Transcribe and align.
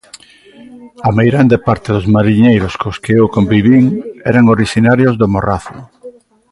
A 1.07 1.09
meirande 1.17 1.57
parte 1.67 1.89
dos 1.95 2.05
mariñeiros 2.15 2.73
cos 2.81 2.97
que 3.03 3.13
eu 3.19 3.25
convivín 3.35 3.85
eran 4.31 4.45
orixinarios 4.55 5.13
do 5.19 5.27
Morrazo. 5.33 5.77